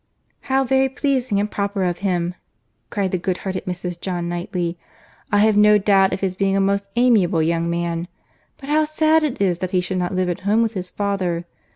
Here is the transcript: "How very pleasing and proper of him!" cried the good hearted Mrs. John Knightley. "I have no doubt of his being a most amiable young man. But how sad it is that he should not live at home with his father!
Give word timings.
"How 0.49 0.63
very 0.63 0.89
pleasing 0.89 1.39
and 1.39 1.51
proper 1.51 1.83
of 1.83 1.99
him!" 1.99 2.33
cried 2.89 3.11
the 3.11 3.19
good 3.19 3.37
hearted 3.45 3.65
Mrs. 3.65 4.01
John 4.01 4.27
Knightley. 4.27 4.79
"I 5.31 5.37
have 5.41 5.55
no 5.55 5.77
doubt 5.77 6.11
of 6.11 6.21
his 6.21 6.35
being 6.35 6.57
a 6.57 6.59
most 6.59 6.89
amiable 6.95 7.43
young 7.43 7.69
man. 7.69 8.07
But 8.57 8.69
how 8.69 8.85
sad 8.85 9.21
it 9.23 9.39
is 9.39 9.59
that 9.59 9.69
he 9.77 9.79
should 9.79 9.99
not 9.99 10.15
live 10.15 10.27
at 10.27 10.39
home 10.39 10.63
with 10.63 10.73
his 10.73 10.89
father! 10.89 11.45